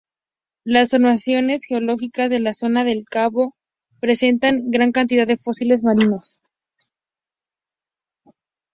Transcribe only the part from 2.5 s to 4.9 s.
zona del cabo, presentan